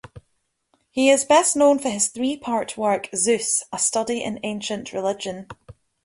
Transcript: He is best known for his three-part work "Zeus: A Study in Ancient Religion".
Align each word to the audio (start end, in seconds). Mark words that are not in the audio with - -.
He 0.89 1.11
is 1.11 1.25
best 1.25 1.55
known 1.55 1.77
for 1.77 1.89
his 1.89 2.07
three-part 2.07 2.75
work 2.75 3.07
"Zeus: 3.15 3.63
A 3.71 3.77
Study 3.77 4.23
in 4.23 4.39
Ancient 4.41 4.93
Religion". 4.93 5.45